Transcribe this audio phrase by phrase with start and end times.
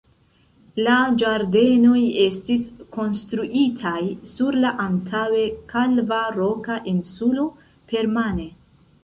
[0.85, 2.63] La ĝardenoj estis
[2.97, 7.47] konstruitaj sur la antaŭe kalva roka insulo
[7.95, 8.51] permane.